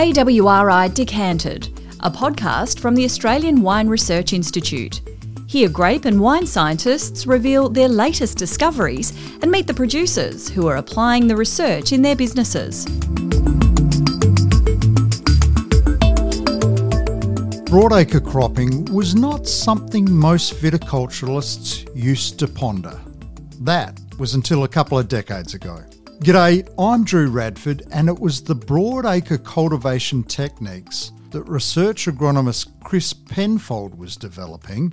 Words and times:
AWRI 0.00 0.94
Decanted, 0.94 1.78
a 2.00 2.10
podcast 2.10 2.80
from 2.80 2.94
the 2.94 3.04
Australian 3.04 3.60
Wine 3.60 3.86
Research 3.86 4.32
Institute. 4.32 5.02
Here, 5.46 5.68
grape 5.68 6.06
and 6.06 6.18
wine 6.18 6.46
scientists 6.46 7.26
reveal 7.26 7.68
their 7.68 7.86
latest 7.86 8.38
discoveries 8.38 9.10
and 9.42 9.50
meet 9.50 9.66
the 9.66 9.74
producers 9.74 10.48
who 10.48 10.66
are 10.68 10.76
applying 10.76 11.26
the 11.26 11.36
research 11.36 11.92
in 11.92 12.00
their 12.00 12.16
businesses. 12.16 12.86
Broadacre 17.66 18.24
cropping 18.24 18.86
was 18.86 19.14
not 19.14 19.46
something 19.46 20.10
most 20.10 20.54
viticulturalists 20.54 21.86
used 21.94 22.38
to 22.38 22.48
ponder. 22.48 22.98
That 23.60 24.00
was 24.18 24.32
until 24.32 24.64
a 24.64 24.68
couple 24.68 24.98
of 24.98 25.08
decades 25.08 25.52
ago. 25.52 25.84
G'day, 26.20 26.68
I'm 26.78 27.04
Drew 27.04 27.30
Radford, 27.30 27.82
and 27.90 28.06
it 28.10 28.20
was 28.20 28.42
the 28.42 28.54
broadacre 28.54 29.42
cultivation 29.42 30.22
techniques 30.22 31.12
that 31.30 31.44
research 31.44 32.04
agronomist 32.04 32.68
Chris 32.84 33.14
Penfold 33.14 33.94
was 33.98 34.18
developing 34.18 34.92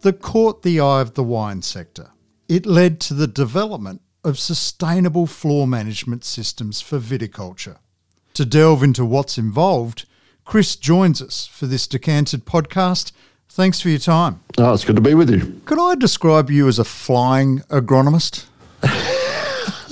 that 0.00 0.20
caught 0.20 0.64
the 0.64 0.80
eye 0.80 1.00
of 1.00 1.14
the 1.14 1.22
wine 1.22 1.62
sector. 1.62 2.10
It 2.48 2.66
led 2.66 2.98
to 3.02 3.14
the 3.14 3.28
development 3.28 4.02
of 4.24 4.36
sustainable 4.36 5.28
floor 5.28 5.68
management 5.68 6.24
systems 6.24 6.80
for 6.80 6.98
viticulture. 6.98 7.76
To 8.32 8.44
delve 8.44 8.82
into 8.82 9.04
what's 9.04 9.38
involved, 9.38 10.06
Chris 10.44 10.74
joins 10.74 11.22
us 11.22 11.46
for 11.46 11.66
this 11.66 11.86
decanted 11.86 12.46
podcast. 12.46 13.12
Thanks 13.48 13.80
for 13.80 13.90
your 13.90 14.00
time. 14.00 14.40
Oh, 14.58 14.74
it's 14.74 14.84
good 14.84 14.96
to 14.96 15.02
be 15.02 15.14
with 15.14 15.30
you. 15.30 15.60
Could 15.66 15.78
I 15.80 15.94
describe 15.94 16.50
you 16.50 16.66
as 16.66 16.80
a 16.80 16.84
flying 16.84 17.60
agronomist? 17.70 18.46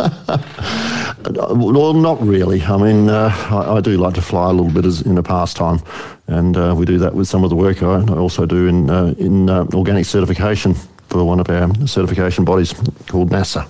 well, 1.54 1.94
not 1.94 2.20
really. 2.22 2.62
I 2.62 2.76
mean, 2.76 3.08
uh, 3.08 3.34
I, 3.50 3.76
I, 3.76 3.80
do 3.80 3.96
like 3.96 4.14
to 4.14 4.22
fly 4.22 4.50
a 4.50 4.52
little 4.52 4.72
bit 4.72 4.84
as 4.84 5.02
in 5.02 5.18
a 5.18 5.22
pastime, 5.22 5.80
and 6.26 6.56
uh, 6.56 6.74
we 6.76 6.84
do 6.84 6.98
that 6.98 7.14
with 7.14 7.28
some 7.28 7.44
of 7.44 7.50
the 7.50 7.56
work 7.56 7.82
I, 7.82 8.04
also 8.14 8.46
do 8.46 8.66
in 8.66 8.90
uh, 8.90 9.14
in 9.18 9.48
uh, 9.48 9.66
organic 9.74 10.06
certification 10.06 10.74
for 11.08 11.24
one 11.24 11.40
of 11.40 11.48
our 11.50 11.86
certification 11.86 12.44
bodies 12.44 12.72
called 13.06 13.30
NASAA. 13.30 13.68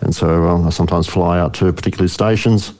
And 0.00 0.14
so 0.14 0.44
um, 0.48 0.66
I 0.66 0.70
sometimes 0.70 1.06
fly 1.06 1.38
out 1.38 1.54
to 1.54 1.72
particular 1.72 2.08
stations 2.08 2.74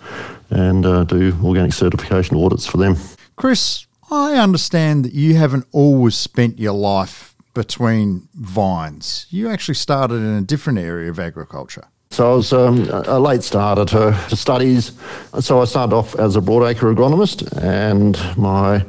and 0.51 0.85
uh, 0.85 1.05
do 1.05 1.37
organic 1.43 1.73
certification 1.73 2.37
audits 2.37 2.67
for 2.67 2.79
them. 2.79 2.97
Chris, 3.37 3.87
I 4.11 4.35
understand 4.35 5.05
that 5.05 5.13
you 5.13 5.35
haven't 5.35 5.67
always 5.73 6.15
spent 6.15 6.59
your 6.59 6.75
life 6.75 7.35
between 7.55 8.29
vines. 8.35 9.27
You 9.31 9.49
actually 9.49 9.77
started 9.77 10.17
in 10.17 10.35
a 10.35 10.43
different 10.43 10.79
area 10.79 11.11
of 11.11 11.19
agriculture. 11.19 11.89
So 12.15 12.31
I 12.31 12.37
was 12.37 12.53
um, 12.53 12.89
a 12.91 13.19
late 13.19 13.43
starter 13.43 13.85
to, 13.87 14.37
studies. 14.37 14.93
So 15.41 15.61
I 15.61 15.65
started 15.65 15.97
off 15.97 16.15
as 16.15 16.37
a 16.37 16.41
broadacre 16.41 16.95
agronomist, 16.95 17.61
and 17.61 18.17
my 18.39 18.85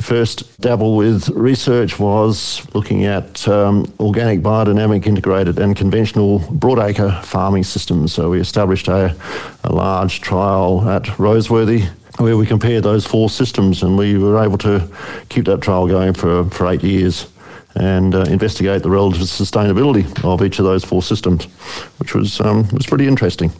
first 0.00 0.60
dabble 0.60 0.96
with 0.96 1.28
research 1.28 2.00
was 2.00 2.66
looking 2.74 3.04
at 3.04 3.46
um, 3.46 3.86
organic, 4.00 4.40
biodynamic, 4.40 5.06
integrated, 5.06 5.60
and 5.60 5.76
conventional 5.76 6.40
broadacre 6.40 7.22
farming 7.22 7.62
systems. 7.62 8.12
So 8.12 8.30
we 8.30 8.40
established 8.40 8.88
a, 8.88 9.14
a 9.62 9.72
large 9.72 10.20
trial 10.20 10.90
at 10.90 11.04
Roseworthy 11.04 11.88
where 12.18 12.36
we 12.36 12.46
compared 12.46 12.82
those 12.82 13.06
four 13.06 13.30
systems, 13.30 13.84
and 13.84 13.96
we 13.96 14.18
were 14.18 14.42
able 14.42 14.58
to 14.58 14.90
keep 15.28 15.44
that 15.44 15.60
trial 15.60 15.86
going 15.86 16.14
for, 16.14 16.50
for 16.50 16.66
eight 16.66 16.82
years 16.82 17.28
and 17.76 18.14
uh, 18.14 18.22
investigate 18.22 18.82
the 18.82 18.90
relative 18.90 19.22
sustainability 19.22 20.04
of 20.24 20.42
each 20.42 20.58
of 20.58 20.64
those 20.64 20.84
four 20.84 21.02
systems, 21.02 21.44
which 21.98 22.14
was 22.14 22.40
um, 22.40 22.68
was 22.72 22.86
pretty 22.86 23.06
interesting. 23.06 23.52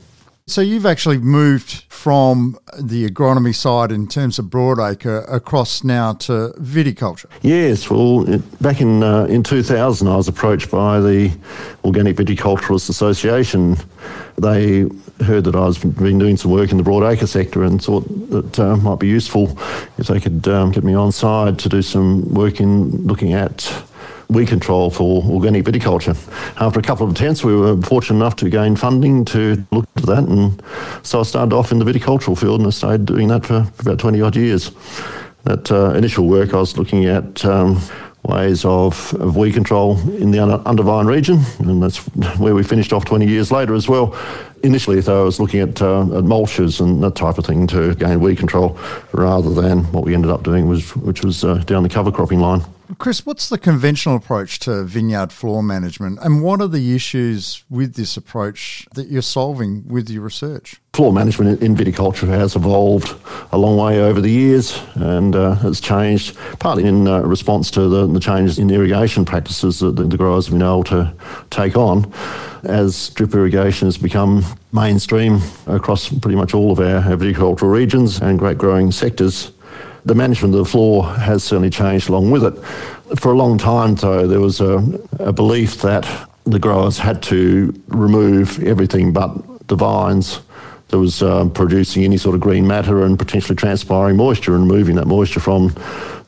So 0.49 0.61
you've 0.61 0.87
actually 0.87 1.19
moved 1.19 1.83
from 1.89 2.57
the 2.79 3.09
agronomy 3.09 3.53
side 3.53 3.91
in 3.91 4.07
terms 4.07 4.39
of 4.39 4.45
broadacre 4.45 5.25
across 5.29 5.83
now 5.83 6.13
to 6.13 6.55
viticulture. 6.61 7.27
Yes, 7.43 7.91
well, 7.91 8.25
back 8.61 8.81
in 8.81 9.03
uh, 9.03 9.25
in 9.25 9.43
2000, 9.43 10.07
I 10.07 10.17
was 10.17 10.29
approached 10.29 10.71
by 10.71 11.01
the 11.01 11.37
Organic 11.85 12.15
Viticulturalists 12.15 12.89
Association. 12.89 13.77
They 14.39 14.87
heard 15.25 15.45
that 15.45 15.57
I 15.57 15.67
was 15.67 15.79
been 15.79 16.21
doing 16.21 16.37
some 16.37 16.53
work 16.53 16.71
in 16.71 16.77
the 16.77 16.85
broadacre 16.85 17.27
sector 17.27 17.65
and 17.65 17.83
thought 17.83 18.05
that 18.31 18.61
uh, 18.61 18.77
might 18.77 19.01
be 19.01 19.09
useful 19.09 19.59
if 19.99 20.07
they 20.07 20.21
could 20.21 20.47
um, 20.47 20.71
get 20.71 20.85
me 20.85 20.95
on 20.95 21.11
side 21.11 21.59
to 21.59 21.69
do 21.69 21.83
some 21.83 22.33
work 22.33 22.61
in 22.61 23.05
looking 23.05 23.33
at 23.33 23.65
weed 24.29 24.49
control 24.49 24.91
for 24.91 25.23
organic 25.25 25.65
viticulture. 25.65 26.17
After 26.61 26.81
a 26.81 26.83
couple 26.83 27.07
of 27.07 27.13
attempts, 27.13 27.45
we 27.45 27.55
were 27.55 27.81
fortunate 27.83 28.17
enough 28.17 28.37
to 28.37 28.51
gain 28.51 28.77
funding 28.77 29.25
to 29.27 29.65
look 29.71 29.89
at 29.97 30.05
that, 30.05 30.25
and 30.25 30.63
so 31.03 31.21
I 31.21 31.23
started 31.23 31.55
off 31.55 31.73
in 31.73 31.79
the 31.79 31.85
viticultural 31.85 32.39
field 32.39 32.61
and 32.61 32.67
I 32.67 32.71
stayed 32.71 33.07
doing 33.07 33.29
that 33.29 33.47
for 33.47 33.67
about 33.81 33.99
20 33.99 34.21
odd 34.21 34.37
years. 34.37 34.71
That 35.45 35.71
uh, 35.71 35.91
initial 35.93 36.27
work, 36.27 36.55
I 36.55 36.59
was 36.59 36.77
looking 36.77 37.05
at 37.05 37.45
um, 37.45 37.81
ways 38.25 38.65
of, 38.65 39.15
of 39.15 39.37
weed 39.37 39.55
control 39.55 39.99
in 40.17 40.31
the 40.31 40.41
undervine 40.67 41.07
region, 41.07 41.41
and 41.61 41.83
that's 41.83 41.99
where 42.39 42.55
we 42.55 42.63
finished 42.63 42.93
off 42.93 43.05
20 43.05 43.27
years 43.27 43.53
later 43.53 43.75
as 43.75 43.89
well. 43.89 44.17
Initially, 44.63 45.01
though, 45.01 45.23
I 45.23 45.25
was 45.25 45.39
looking 45.39 45.61
at, 45.61 45.81
uh, 45.81 46.03
at 46.03 46.25
mulches 46.25 46.81
and 46.81 47.03
that 47.03 47.15
type 47.15 47.39
of 47.39 47.47
thing 47.47 47.67
to 47.69 47.95
gain 47.95 48.21
weed 48.21 48.39
control, 48.39 48.77
rather 49.13 49.51
than 49.51 49.85
what 49.93 50.05
we 50.05 50.15
ended 50.15 50.31
up 50.31 50.43
doing 50.43 50.69
was, 50.69 50.97
which 50.97 51.23
was 51.23 51.45
uh, 51.45 51.59
down 51.59 51.83
the 51.83 51.89
cover 51.89 52.11
cropping 52.11 52.41
line. 52.41 52.63
Chris, 52.99 53.27
what's 53.27 53.49
the 53.49 53.59
conventional 53.59 54.17
approach 54.17 54.59
to 54.61 54.85
vineyard 54.85 55.33
floor 55.33 55.63
management, 55.63 56.19
and 56.23 56.43
what 56.43 56.61
are 56.61 56.69
the 56.69 56.95
issues 56.95 57.65
with 57.69 57.95
this 57.95 58.17
approach 58.17 58.87
that 58.95 59.09
you're 59.09 59.23
solving 59.23 59.87
with 59.89 60.09
your 60.09 60.23
research? 60.23 60.77
Floor 60.93 61.13
management 61.13 61.63
in 61.63 61.77
viticulture 61.77 62.29
has 62.29 62.55
evolved 62.55 63.15
a 63.53 63.59
long 63.59 63.77
way 63.77 64.01
over 64.01 64.21
the 64.21 64.31
years 64.31 64.81
and 64.95 65.35
uh, 65.35 65.55
has 65.57 65.81
changed, 65.81 66.37
partly 66.59 66.85
in 66.85 67.09
uh, 67.09 67.21
response 67.21 67.71
to 67.73 67.89
the, 67.89 68.07
the, 68.07 68.21
changes 68.21 68.59
in 68.59 68.71
irrigation 68.71 69.25
practices 69.25 69.81
that 69.81 69.97
the, 69.97 70.05
the 70.05 70.17
growers 70.17 70.47
have 70.47 70.55
been 70.55 70.63
able 70.63 70.85
to 70.85 71.13
take 71.51 71.77
on 71.77 72.11
as 72.65 73.11
drip 73.11 73.35
irrigation 73.35 73.87
has 73.87 73.99
become 73.99 74.45
mainstream 74.73 75.41
across 75.67 76.09
pretty 76.09 76.37
much 76.37 76.55
all 76.55 76.73
of 76.73 76.81
our, 76.81 76.97
our 76.97 77.17
viticultural 77.17 77.71
regions 77.71 78.21
and 78.21 78.39
grape 78.39 78.59
growing 78.59 78.91
sectors 78.91 79.53
the 80.07 80.15
management 80.15 80.55
of 80.55 80.59
the 80.59 80.71
floor 80.71 81.05
has 81.05 81.45
certainly 81.45 81.71
changed 81.71 82.09
along 82.09 82.31
with 82.31 82.45
it. 82.45 82.55
For 83.19 83.33
a 83.33 83.37
long 83.37 83.59
time, 83.59 83.97
though, 83.97 84.27
there 84.27 84.41
was 84.41 84.61
a, 84.61 84.83
a 85.19 85.33
belief 85.33 85.83
that 85.83 86.07
the 86.45 86.59
growers 86.59 86.97
had 86.97 87.23
to 87.25 87.75
remove 87.89 88.63
everything 88.63 89.13
but 89.13 89.31
the 89.67 89.75
vines 89.75 90.41
that 90.89 90.99
was 91.01 91.23
um, 91.23 91.51
producing 91.51 92.05
any 92.05 92.17
sort 92.17 92.37
of 92.37 92.41
green 92.41 92.67
matter 92.67 93.05
and 93.05 93.19
potentially 93.19 93.57
transpiring 93.57 94.17
moisture 94.17 94.55
and 94.55 94.71
removing 94.71 94.95
that 94.95 95.07
moisture 95.07 95.41
from 95.41 95.75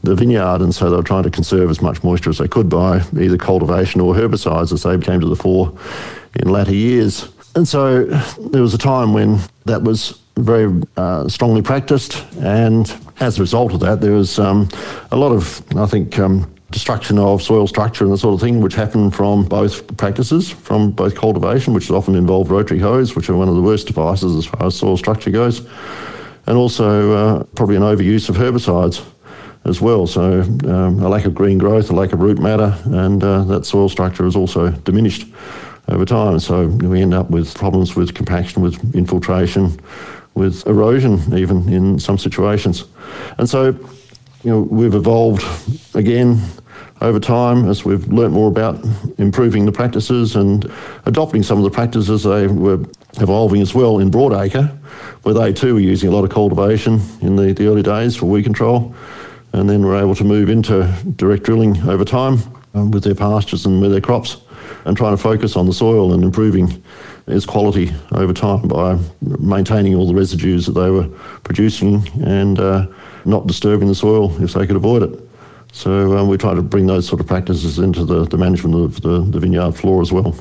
the 0.02 0.16
vineyard. 0.16 0.60
And 0.60 0.74
so 0.74 0.90
they 0.90 0.96
were 0.96 1.02
trying 1.04 1.22
to 1.22 1.30
conserve 1.30 1.70
as 1.70 1.80
much 1.80 2.02
moisture 2.02 2.30
as 2.30 2.38
they 2.38 2.48
could 2.48 2.68
by 2.68 3.02
either 3.20 3.38
cultivation 3.38 4.00
or 4.00 4.14
herbicides 4.14 4.72
as 4.72 4.82
they 4.82 4.98
came 4.98 5.20
to 5.20 5.28
the 5.28 5.36
fore 5.36 5.72
in 6.34 6.48
latter 6.48 6.74
years. 6.74 7.28
And 7.54 7.66
so 7.66 8.04
there 8.50 8.62
was 8.62 8.74
a 8.74 8.78
time 8.78 9.12
when 9.12 9.38
that 9.66 9.82
was 9.82 10.20
very 10.36 10.82
uh, 10.96 11.28
strongly 11.28 11.62
practiced, 11.62 12.24
and 12.40 12.86
as 13.20 13.38
a 13.38 13.40
result 13.40 13.72
of 13.72 13.80
that, 13.80 14.00
there 14.00 14.12
was 14.12 14.38
um, 14.38 14.68
a 15.10 15.16
lot 15.16 15.32
of, 15.32 15.62
I 15.76 15.86
think, 15.86 16.18
um, 16.18 16.52
destruction 16.70 17.18
of 17.18 17.42
soil 17.42 17.66
structure 17.66 18.04
and 18.04 18.12
the 18.12 18.18
sort 18.18 18.34
of 18.34 18.40
thing 18.40 18.60
which 18.60 18.74
happened 18.74 19.14
from 19.14 19.44
both 19.44 19.96
practices, 19.96 20.50
from 20.50 20.90
both 20.90 21.14
cultivation, 21.14 21.72
which 21.72 21.90
often 21.90 22.14
involved 22.14 22.50
rotary 22.50 22.78
hoes, 22.78 23.16
which 23.16 23.28
are 23.30 23.36
one 23.36 23.48
of 23.48 23.54
the 23.54 23.62
worst 23.62 23.86
devices 23.86 24.36
as 24.36 24.46
far 24.46 24.66
as 24.66 24.76
soil 24.76 24.96
structure 24.96 25.30
goes, 25.30 25.66
and 26.46 26.56
also 26.56 27.12
uh, 27.12 27.44
probably 27.54 27.76
an 27.76 27.82
overuse 27.82 28.28
of 28.28 28.36
herbicides 28.36 29.04
as 29.64 29.80
well. 29.80 30.06
So 30.06 30.42
um, 30.42 31.00
a 31.02 31.08
lack 31.08 31.24
of 31.24 31.34
green 31.34 31.58
growth, 31.58 31.90
a 31.90 31.94
lack 31.94 32.12
of 32.12 32.20
root 32.20 32.38
matter, 32.38 32.76
and 32.84 33.24
uh, 33.24 33.44
that 33.44 33.64
soil 33.64 33.88
structure 33.88 34.26
is 34.26 34.36
also 34.36 34.70
diminished 34.70 35.26
over 35.88 36.04
time. 36.04 36.38
So 36.38 36.66
we 36.66 37.00
end 37.00 37.14
up 37.14 37.30
with 37.30 37.54
problems 37.54 37.96
with 37.96 38.14
compaction, 38.14 38.62
with 38.62 38.94
infiltration, 38.94 39.80
with 40.38 40.66
erosion, 40.66 41.20
even 41.36 41.68
in 41.68 41.98
some 41.98 42.16
situations. 42.16 42.84
And 43.38 43.48
so, 43.48 43.66
you 44.44 44.50
know, 44.50 44.60
we've 44.60 44.94
evolved 44.94 45.44
again 45.94 46.40
over 47.00 47.20
time 47.20 47.68
as 47.68 47.84
we've 47.84 48.06
learnt 48.08 48.32
more 48.32 48.48
about 48.48 48.82
improving 49.18 49.66
the 49.66 49.72
practices 49.72 50.36
and 50.36 50.70
adopting 51.06 51.42
some 51.42 51.58
of 51.58 51.64
the 51.64 51.70
practices 51.70 52.22
they 52.22 52.46
were 52.46 52.84
evolving 53.20 53.60
as 53.60 53.74
well 53.74 53.98
in 53.98 54.10
Broadacre, 54.10 54.68
where 55.22 55.34
they 55.34 55.52
too 55.52 55.74
were 55.74 55.80
using 55.80 56.08
a 56.08 56.12
lot 56.12 56.24
of 56.24 56.30
cultivation 56.30 57.00
in 57.20 57.36
the, 57.36 57.52
the 57.52 57.66
early 57.66 57.82
days 57.82 58.16
for 58.16 58.26
weed 58.26 58.44
control. 58.44 58.94
And 59.52 59.68
then 59.68 59.84
were 59.84 59.96
able 59.96 60.14
to 60.16 60.24
move 60.24 60.50
into 60.50 60.92
direct 61.16 61.44
drilling 61.44 61.78
over 61.88 62.04
time 62.04 62.38
um, 62.74 62.90
with 62.90 63.02
their 63.02 63.14
pastures 63.14 63.64
and 63.64 63.80
with 63.80 63.92
their 63.92 64.00
crops 64.00 64.36
and 64.84 64.96
trying 64.96 65.16
to 65.16 65.22
focus 65.22 65.56
on 65.56 65.66
the 65.66 65.72
soil 65.72 66.12
and 66.12 66.22
improving 66.24 66.82
its 67.26 67.44
quality 67.44 67.90
over 68.12 68.32
time 68.32 68.66
by 68.68 68.98
maintaining 69.20 69.94
all 69.94 70.06
the 70.06 70.14
residues 70.14 70.66
that 70.66 70.72
they 70.72 70.90
were 70.90 71.08
producing 71.44 72.06
and 72.24 72.58
uh, 72.58 72.86
not 73.24 73.46
disturbing 73.46 73.88
the 73.88 73.94
soil 73.94 74.30
if 74.42 74.52
they 74.54 74.66
could 74.66 74.76
avoid 74.76 75.02
it. 75.02 75.20
So 75.72 76.16
um, 76.16 76.28
we 76.28 76.38
try 76.38 76.54
to 76.54 76.62
bring 76.62 76.86
those 76.86 77.06
sort 77.06 77.20
of 77.20 77.26
practices 77.26 77.78
into 77.78 78.04
the, 78.04 78.24
the 78.24 78.38
management 78.38 78.74
of 78.74 79.02
the, 79.02 79.20
the 79.20 79.38
vineyard 79.38 79.72
floor 79.72 80.00
as 80.00 80.10
well. 80.10 80.34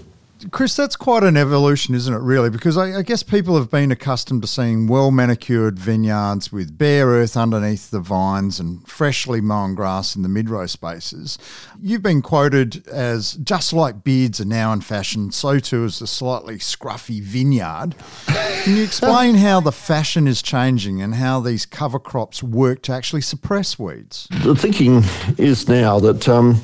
Chris, 0.51 0.75
that's 0.75 0.95
quite 0.95 1.23
an 1.23 1.35
evolution, 1.35 1.95
isn't 1.95 2.13
it, 2.13 2.21
really? 2.21 2.49
Because 2.49 2.77
I, 2.77 2.99
I, 2.99 3.01
guess 3.01 3.23
people 3.23 3.55
have 3.57 3.71
been 3.71 3.91
accustomed 3.91 4.41
to 4.43 4.47
seeing 4.47 4.87
well 4.87 5.09
manicured 5.09 5.79
vineyards 5.79 6.51
with 6.51 6.77
bare 6.77 7.07
earth 7.07 7.35
underneath 7.35 7.89
the 7.89 7.99
vines 7.99 8.59
and 8.59 8.87
freshly 8.87 9.41
mown 9.41 9.73
grass 9.73 10.15
in 10.15 10.21
the 10.21 10.29
mid 10.29 10.49
row 10.49 10.67
spaces. 10.67 11.37
You've 11.81 12.03
been 12.03 12.21
quoted 12.21 12.87
as 12.87 13.33
just 13.33 13.73
like 13.73 14.03
beards 14.03 14.39
are 14.39 14.45
now 14.45 14.73
in 14.73 14.81
fashion, 14.81 15.31
so 15.31 15.59
too 15.59 15.85
is 15.85 15.99
the 15.99 16.07
slightly 16.07 16.57
scruffy 16.57 17.21
vineyard. 17.21 17.95
Can 18.27 18.75
you 18.75 18.83
explain 18.83 19.35
how 19.37 19.59
the 19.59 19.71
fashion 19.71 20.27
is 20.27 20.41
changing 20.41 21.01
and 21.01 21.15
how 21.15 21.39
these 21.39 21.65
cover 21.65 21.99
crops 21.99 22.43
work 22.43 22.83
to 22.83 22.93
actually 22.93 23.21
suppress 23.21 23.79
weeds? 23.79 24.27
The 24.43 24.55
thinking 24.55 25.03
is 25.37 25.67
now 25.67 25.99
that. 25.99 26.29
Um, 26.29 26.61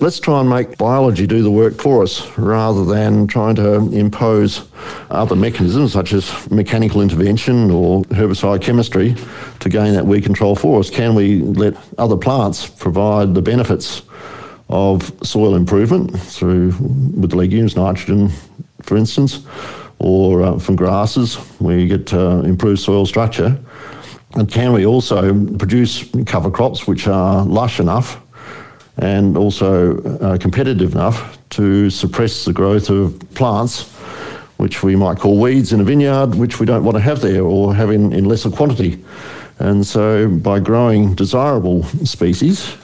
let's 0.00 0.18
try 0.18 0.40
and 0.40 0.50
make 0.50 0.76
biology 0.76 1.26
do 1.26 1.42
the 1.42 1.50
work 1.50 1.80
for 1.80 2.02
us 2.02 2.36
rather 2.36 2.84
than 2.84 3.26
trying 3.26 3.54
to 3.54 3.74
impose 3.92 4.68
other 5.10 5.36
mechanisms 5.36 5.92
such 5.92 6.12
as 6.12 6.50
mechanical 6.50 7.00
intervention 7.00 7.70
or 7.70 8.02
herbicide 8.04 8.60
chemistry 8.60 9.14
to 9.60 9.68
gain 9.68 9.94
that 9.94 10.04
weed 10.04 10.24
control 10.24 10.56
for 10.56 10.80
us. 10.80 10.90
Can 10.90 11.14
we 11.14 11.40
let 11.42 11.74
other 11.98 12.16
plants 12.16 12.66
provide 12.66 13.34
the 13.34 13.42
benefits 13.42 14.02
of 14.68 15.12
soil 15.26 15.54
improvement 15.54 16.18
through 16.18 16.68
with 17.16 17.30
the 17.30 17.36
legumes, 17.36 17.76
nitrogen, 17.76 18.30
for 18.82 18.96
instance, 18.96 19.40
or 19.98 20.42
uh, 20.42 20.58
from 20.58 20.76
grasses, 20.76 21.36
where 21.60 21.78
you 21.78 21.86
get 21.86 22.12
uh, 22.12 22.42
improved 22.44 22.80
soil 22.80 23.06
structure. 23.06 23.58
And 24.34 24.50
can 24.50 24.72
we 24.72 24.84
also 24.84 25.32
produce 25.56 26.04
cover 26.26 26.50
crops 26.50 26.86
which 26.86 27.06
are 27.06 27.44
lush 27.44 27.78
enough 27.78 28.20
and 28.98 29.36
also 29.36 29.98
uh, 30.20 30.38
competitive 30.38 30.94
enough 30.94 31.38
to 31.50 31.90
suppress 31.90 32.44
the 32.44 32.52
growth 32.52 32.90
of 32.90 33.18
plants, 33.34 33.90
which 34.56 34.82
we 34.82 34.94
might 34.96 35.18
call 35.18 35.40
weeds 35.40 35.72
in 35.72 35.80
a 35.80 35.84
vineyard, 35.84 36.34
which 36.34 36.60
we 36.60 36.66
don't 36.66 36.84
want 36.84 36.96
to 36.96 37.02
have 37.02 37.20
there 37.20 37.42
or 37.42 37.74
have 37.74 37.90
in, 37.90 38.12
in 38.12 38.24
lesser 38.24 38.50
quantity. 38.50 39.02
And 39.58 39.86
so 39.86 40.28
by 40.28 40.60
growing 40.60 41.14
desirable 41.14 41.84
species 42.04 42.76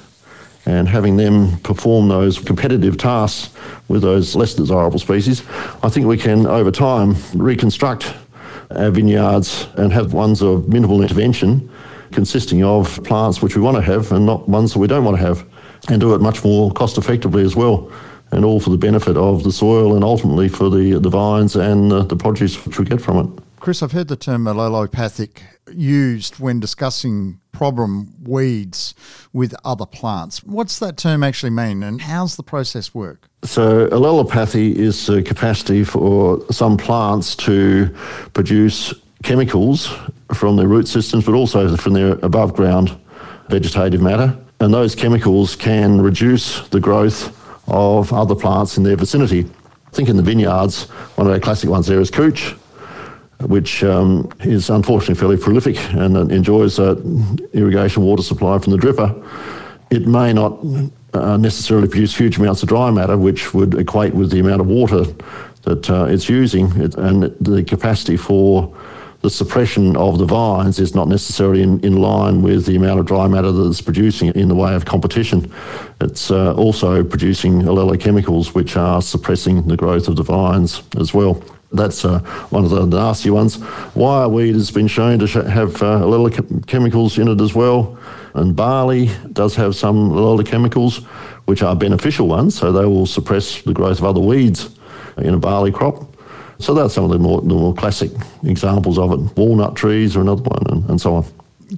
and 0.66 0.88
having 0.88 1.16
them 1.16 1.58
perform 1.60 2.08
those 2.08 2.38
competitive 2.38 2.96
tasks 2.96 3.54
with 3.88 4.02
those 4.02 4.36
less 4.36 4.54
desirable 4.54 4.98
species, 4.98 5.42
I 5.82 5.88
think 5.88 6.06
we 6.06 6.16
can 6.16 6.46
over 6.46 6.70
time 6.70 7.16
reconstruct 7.34 8.14
our 8.70 8.90
vineyards 8.90 9.66
and 9.76 9.92
have 9.92 10.12
ones 10.12 10.42
of 10.42 10.68
minimal 10.68 11.02
intervention 11.02 11.70
consisting 12.12 12.64
of 12.64 13.02
plants 13.04 13.40
which 13.40 13.56
we 13.56 13.62
want 13.62 13.76
to 13.76 13.82
have 13.82 14.10
and 14.12 14.26
not 14.26 14.48
ones 14.48 14.72
that 14.72 14.78
we 14.78 14.88
don't 14.88 15.04
want 15.04 15.16
to 15.16 15.22
have 15.22 15.44
and 15.88 16.00
do 16.00 16.14
it 16.14 16.20
much 16.20 16.44
more 16.44 16.70
cost 16.72 16.98
effectively 16.98 17.42
as 17.42 17.56
well. 17.56 17.90
And 18.32 18.44
all 18.44 18.60
for 18.60 18.70
the 18.70 18.78
benefit 18.78 19.16
of 19.16 19.42
the 19.42 19.50
soil 19.50 19.94
and 19.96 20.04
ultimately 20.04 20.48
for 20.48 20.70
the, 20.70 21.00
the 21.00 21.08
vines 21.08 21.56
and 21.56 21.90
the, 21.90 22.04
the 22.04 22.16
produce 22.16 22.64
which 22.64 22.78
we 22.78 22.84
get 22.84 23.00
from 23.00 23.18
it. 23.18 23.42
Chris, 23.58 23.82
I've 23.82 23.92
heard 23.92 24.08
the 24.08 24.16
term 24.16 24.44
allelopathic 24.44 25.42
used 25.70 26.38
when 26.38 26.60
discussing 26.60 27.40
problem 27.52 28.14
weeds 28.22 28.94
with 29.32 29.54
other 29.64 29.84
plants. 29.84 30.42
What's 30.44 30.78
that 30.78 30.96
term 30.96 31.22
actually 31.22 31.50
mean 31.50 31.82
and 31.82 32.00
how's 32.00 32.36
the 32.36 32.42
process 32.42 32.94
work? 32.94 33.28
So, 33.42 33.88
allelopathy 33.88 34.74
is 34.74 35.06
the 35.06 35.22
capacity 35.22 35.84
for 35.84 36.40
some 36.50 36.76
plants 36.76 37.34
to 37.36 37.94
produce 38.32 38.94
chemicals 39.22 39.94
from 40.34 40.56
their 40.56 40.68
root 40.68 40.88
systems, 40.88 41.26
but 41.26 41.34
also 41.34 41.76
from 41.76 41.92
their 41.92 42.12
above 42.22 42.54
ground 42.54 42.98
vegetative 43.48 44.00
matter 44.00 44.38
and 44.60 44.72
those 44.72 44.94
chemicals 44.94 45.56
can 45.56 46.00
reduce 46.00 46.68
the 46.68 46.80
growth 46.80 47.36
of 47.66 48.12
other 48.12 48.34
plants 48.34 48.76
in 48.76 48.82
their 48.82 48.96
vicinity. 48.96 49.46
I 49.86 49.90
think 49.90 50.08
in 50.08 50.16
the 50.16 50.22
vineyards, 50.22 50.84
one 51.16 51.26
of 51.26 51.32
our 51.32 51.40
classic 51.40 51.70
ones 51.70 51.86
there 51.86 52.00
is 52.00 52.10
couch, 52.10 52.52
which 53.40 53.82
um, 53.82 54.30
is 54.40 54.68
unfortunately 54.68 55.14
fairly 55.14 55.36
prolific 55.38 55.78
and 55.94 56.30
enjoys 56.30 56.78
uh, 56.78 57.00
irrigation 57.54 58.02
water 58.02 58.22
supply 58.22 58.58
from 58.58 58.72
the 58.72 58.78
dripper. 58.78 59.10
It 59.90 60.06
may 60.06 60.32
not 60.32 60.58
uh, 61.14 61.36
necessarily 61.38 61.88
produce 61.88 62.16
huge 62.16 62.36
amounts 62.38 62.62
of 62.62 62.68
dry 62.68 62.90
matter, 62.90 63.16
which 63.16 63.54
would 63.54 63.74
equate 63.74 64.14
with 64.14 64.30
the 64.30 64.40
amount 64.40 64.60
of 64.60 64.66
water 64.66 65.04
that 65.62 65.90
uh, 65.90 66.04
it's 66.04 66.28
using 66.28 66.70
and 66.98 67.22
the 67.40 67.64
capacity 67.66 68.16
for 68.16 68.74
the 69.22 69.30
suppression 69.30 69.96
of 69.96 70.18
the 70.18 70.24
vines 70.24 70.78
is 70.78 70.94
not 70.94 71.08
necessarily 71.08 71.62
in, 71.62 71.78
in 71.80 71.96
line 71.96 72.42
with 72.42 72.66
the 72.66 72.76
amount 72.76 73.00
of 73.00 73.06
dry 73.06 73.28
matter 73.28 73.52
that 73.52 73.68
it's 73.68 73.80
producing 73.80 74.28
in 74.34 74.48
the 74.48 74.54
way 74.54 74.74
of 74.74 74.86
competition. 74.86 75.52
It's 76.00 76.30
uh, 76.30 76.54
also 76.54 77.04
producing 77.04 77.62
allelochemicals 77.62 78.54
which 78.54 78.76
are 78.76 79.02
suppressing 79.02 79.68
the 79.68 79.76
growth 79.76 80.08
of 80.08 80.16
the 80.16 80.22
vines 80.22 80.82
as 80.98 81.12
well. 81.12 81.42
That's 81.72 82.04
uh, 82.04 82.20
one 82.48 82.64
of 82.64 82.70
the 82.70 82.86
nasty 82.86 83.30
ones. 83.30 83.58
Wireweed 83.94 84.54
has 84.54 84.70
been 84.70 84.88
shown 84.88 85.18
to 85.20 85.26
sh- 85.26 85.34
have 85.34 85.76
uh, 85.76 86.00
allelochemicals 86.00 87.18
in 87.18 87.28
it 87.28 87.40
as 87.40 87.54
well. 87.54 87.98
And 88.34 88.56
barley 88.56 89.10
does 89.32 89.54
have 89.56 89.76
some 89.76 90.10
allelochemicals, 90.10 91.04
which 91.44 91.62
are 91.62 91.76
beneficial 91.76 92.26
ones, 92.26 92.56
so 92.56 92.72
they 92.72 92.86
will 92.86 93.06
suppress 93.06 93.62
the 93.62 93.72
growth 93.72 93.98
of 93.98 94.04
other 94.04 94.20
weeds 94.20 94.70
in 95.18 95.34
a 95.34 95.38
barley 95.38 95.70
crop. 95.70 96.09
So 96.60 96.74
that's 96.74 96.94
some 96.94 97.04
of 97.04 97.10
the 97.10 97.18
more, 97.18 97.40
the 97.40 97.54
more 97.54 97.74
classic 97.74 98.10
examples 98.44 98.98
of 98.98 99.12
it. 99.12 99.36
Walnut 99.36 99.76
trees 99.76 100.16
are 100.16 100.20
another 100.20 100.42
one, 100.42 100.62
and, 100.68 100.90
and 100.90 101.00
so 101.00 101.14
on. 101.16 101.24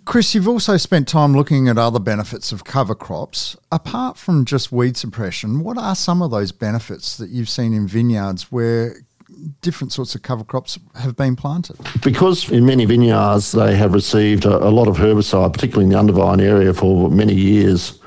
Chris, 0.05 0.35
you've 0.35 0.49
also 0.49 0.77
spent 0.77 1.07
time 1.07 1.35
looking 1.35 1.69
at 1.69 1.77
other 1.77 1.99
benefits 1.99 2.51
of 2.51 2.65
cover 2.65 2.95
crops. 2.95 3.57
Apart 3.71 4.17
from 4.17 4.45
just 4.45 4.73
weed 4.73 4.97
suppression, 4.97 5.63
what 5.63 5.77
are 5.79 5.95
some 5.95 6.23
of 6.23 6.31
those 6.31 6.51
benefits 6.51 7.17
that 7.19 7.31
you've 7.31 7.49
seen 7.49 7.75
in 7.75 7.87
vineyards 7.87 8.51
where 8.51 8.97
different 9.61 9.93
sorts 9.93 10.15
of 10.15 10.23
cover 10.23 10.45
crops 10.45 10.79
have 10.95 11.15
been 11.15 11.37
planted? 11.37 11.77
Because 12.03 12.51
in 12.51 12.65
many 12.65 12.87
vineyards 12.87 13.53
they 13.53 13.77
have 13.77 13.93
received 13.93 14.47
a, 14.47 14.67
a 14.67 14.71
lot 14.71 14.89
of 14.89 14.97
herbicide, 14.97 15.53
particularly 15.53 15.85
in 15.85 15.91
the 15.91 15.99
undervine 15.99 16.41
area, 16.41 16.73
for 16.73 17.11
many 17.11 17.35
years. 17.35 18.01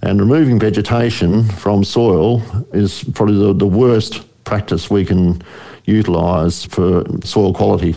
And 0.00 0.20
removing 0.20 0.58
vegetation 0.58 1.44
from 1.44 1.84
soil 1.84 2.40
is 2.72 3.04
probably 3.14 3.38
the, 3.38 3.52
the 3.52 3.66
worst 3.66 4.24
practice 4.44 4.88
we 4.88 5.04
can 5.04 5.42
utilised 5.88 6.70
for 6.70 7.04
soil 7.24 7.52
quality. 7.52 7.96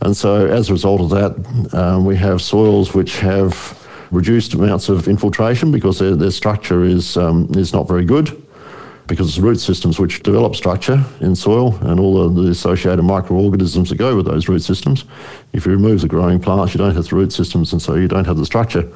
And 0.00 0.16
so, 0.16 0.46
as 0.46 0.68
a 0.68 0.72
result 0.72 1.00
of 1.00 1.10
that, 1.10 1.74
um, 1.74 2.04
we 2.04 2.16
have 2.16 2.42
soils 2.42 2.92
which 2.92 3.20
have 3.20 3.78
reduced 4.10 4.54
amounts 4.54 4.88
of 4.88 5.08
infiltration 5.08 5.70
because 5.70 5.98
their, 5.98 6.16
their 6.16 6.30
structure 6.30 6.82
is, 6.82 7.16
um, 7.16 7.48
is 7.56 7.72
not 7.72 7.86
very 7.88 8.04
good 8.04 8.42
because 9.06 9.28
it's 9.28 9.38
root 9.38 9.58
systems 9.58 9.98
which 9.98 10.22
develop 10.22 10.54
structure 10.54 11.04
in 11.20 11.34
soil 11.34 11.76
and 11.82 11.98
all 11.98 12.28
the, 12.28 12.50
associated 12.50 13.02
microorganisms 13.02 13.88
that 13.88 13.96
go 13.96 14.16
with 14.16 14.26
those 14.26 14.48
root 14.48 14.60
systems. 14.60 15.04
If 15.52 15.66
you 15.66 15.72
remove 15.72 16.00
the 16.00 16.08
growing 16.08 16.38
plants, 16.38 16.74
you 16.74 16.78
don't 16.78 16.94
have 16.94 17.08
the 17.08 17.16
root 17.16 17.32
systems, 17.32 17.72
and 17.72 17.80
so 17.80 17.94
you 17.94 18.08
don't 18.08 18.26
have 18.26 18.36
the 18.36 18.46
structure. 18.46 18.90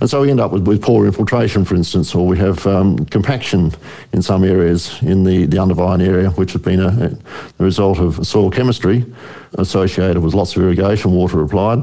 And 0.00 0.08
so 0.08 0.22
we 0.22 0.30
end 0.30 0.40
up 0.40 0.52
with, 0.52 0.66
with 0.66 0.82
poor 0.82 1.06
infiltration, 1.06 1.64
for 1.64 1.74
instance, 1.74 2.14
or 2.14 2.26
we 2.26 2.38
have 2.38 2.66
um, 2.66 3.04
compaction 3.06 3.72
in 4.12 4.22
some 4.22 4.44
areas 4.44 5.00
in 5.02 5.24
the, 5.24 5.46
the 5.46 5.58
undervine 5.58 6.00
area, 6.00 6.30
which 6.30 6.52
has 6.52 6.62
been 6.62 6.80
a, 6.80 7.16
a, 7.58 7.62
result 7.62 7.98
of 7.98 8.26
soil 8.26 8.50
chemistry 8.50 9.04
associated 9.54 10.22
with 10.22 10.34
lots 10.34 10.56
of 10.56 10.62
irrigation 10.62 11.12
water 11.12 11.42
applied 11.42 11.82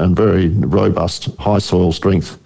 and 0.00 0.16
very 0.16 0.48
robust 0.48 1.26
high 1.38 1.58
soil 1.58 1.92
strength 1.92 2.38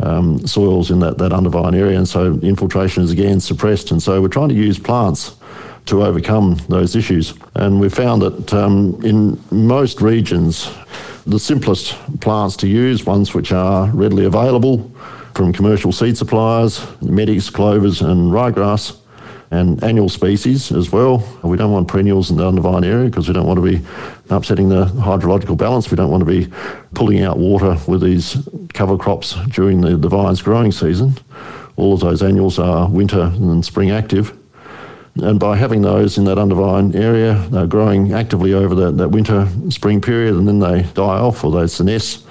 um, 0.00 0.44
soils 0.46 0.90
in 0.90 0.98
that, 1.00 1.18
that 1.18 1.32
undervine 1.32 1.74
area, 1.74 1.96
and 1.96 2.08
so 2.08 2.38
infiltration 2.42 3.02
is 3.02 3.12
again 3.12 3.40
suppressed. 3.40 3.90
And 3.90 4.02
so 4.02 4.20
we're 4.20 4.28
trying 4.28 4.48
to 4.48 4.54
use 4.54 4.78
plants 4.78 5.36
to 5.86 6.02
overcome 6.02 6.56
those 6.68 6.96
issues. 6.96 7.34
And 7.54 7.80
we've 7.80 7.94
found 7.94 8.22
that 8.22 8.54
um, 8.54 9.00
in 9.04 9.38
most 9.50 10.00
regions, 10.00 10.70
the 11.26 11.38
simplest 11.38 11.92
plants 12.20 12.56
to 12.56 12.66
use, 12.66 13.04
ones 13.04 13.34
which 13.34 13.52
are 13.52 13.88
readily 13.90 14.24
available 14.24 14.90
from 15.34 15.52
commercial 15.52 15.92
seed 15.92 16.16
suppliers, 16.16 16.86
medics, 17.02 17.50
clovers, 17.50 18.02
and 18.02 18.32
ryegrass, 18.32 18.96
and 19.50 19.82
annual 19.84 20.08
species 20.08 20.72
as 20.72 20.90
well. 20.90 21.22
We 21.42 21.56
don't 21.56 21.72
want 21.72 21.86
perennials 21.86 22.30
in 22.30 22.36
the 22.36 22.46
undervine 22.46 22.84
area 22.84 23.08
because 23.08 23.28
we 23.28 23.34
don't 23.34 23.46
want 23.46 23.58
to 23.58 23.78
be 23.78 23.86
upsetting 24.30 24.68
the 24.68 24.86
hydrological 24.86 25.56
balance. 25.56 25.90
We 25.90 25.96
don't 25.96 26.10
want 26.10 26.22
to 26.22 26.26
be 26.26 26.52
pulling 26.94 27.22
out 27.22 27.38
water 27.38 27.76
with 27.86 28.02
these 28.02 28.48
cover 28.72 28.96
crops 28.96 29.34
during 29.48 29.80
the, 29.80 29.96
the 29.96 30.08
vine's 30.08 30.42
growing 30.42 30.72
season. 30.72 31.14
All 31.76 31.94
of 31.94 32.00
those 32.00 32.22
annuals 32.22 32.58
are 32.58 32.88
winter 32.88 33.32
and 33.34 33.64
spring 33.64 33.90
active. 33.90 34.36
And 35.16 35.38
by 35.38 35.56
having 35.56 35.82
those 35.82 36.18
in 36.18 36.24
that 36.24 36.38
undervine 36.38 36.94
area, 36.96 37.34
they're 37.50 37.66
growing 37.66 38.12
actively 38.12 38.52
over 38.52 38.74
that, 38.74 38.96
that 38.96 39.10
winter 39.10 39.48
spring 39.70 40.00
period 40.00 40.34
and 40.34 40.48
then 40.48 40.58
they 40.58 40.82
die 40.94 41.18
off 41.18 41.44
or 41.44 41.52
they 41.52 41.64
senesce 41.64 42.24